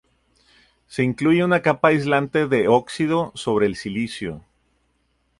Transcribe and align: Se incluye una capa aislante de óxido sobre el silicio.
Se 0.87 1.03
incluye 1.03 1.45
una 1.45 1.61
capa 1.61 1.89
aislante 1.89 2.47
de 2.47 2.67
óxido 2.67 3.31
sobre 3.35 3.67
el 3.67 3.75
silicio. 3.75 4.43